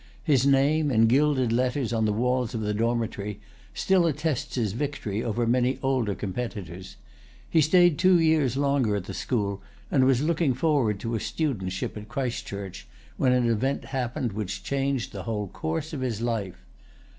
[0.23, 3.39] His name in gilded letters on the walls of the dormitory
[3.75, 6.95] still attests his victory over many older competitors.
[7.47, 9.61] He stayed two years longer at the school,
[9.91, 12.87] and was looking forward to a studentship at Christ Church,
[13.17, 16.65] when an event happened which changed the whole course of his life.